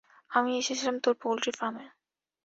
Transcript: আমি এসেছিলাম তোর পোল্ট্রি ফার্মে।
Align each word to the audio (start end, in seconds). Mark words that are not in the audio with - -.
আমি 0.31 0.51
এসেছিলাম 0.57 0.95
তোর 0.99 1.13
পোল্ট্রি 1.21 1.51
ফার্মে। 1.51 1.85